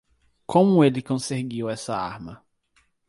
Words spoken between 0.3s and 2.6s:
Como ele conseguiu essa arma?